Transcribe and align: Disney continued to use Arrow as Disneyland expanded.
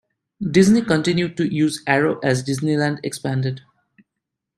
Disney 0.49 0.81
continued 0.81 1.37
to 1.37 1.45
use 1.53 1.83
Arrow 1.85 2.17
as 2.23 2.43
Disneyland 2.43 2.97
expanded. 3.03 3.61